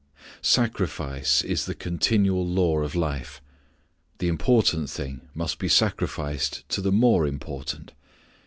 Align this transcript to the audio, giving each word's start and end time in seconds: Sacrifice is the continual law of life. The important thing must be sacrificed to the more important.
Sacrifice 0.41 1.43
is 1.43 1.67
the 1.67 1.75
continual 1.75 2.43
law 2.43 2.79
of 2.79 2.95
life. 2.95 3.39
The 4.17 4.29
important 4.29 4.89
thing 4.89 5.29
must 5.35 5.59
be 5.59 5.69
sacrificed 5.69 6.67
to 6.69 6.81
the 6.81 6.91
more 6.91 7.27
important. 7.27 7.91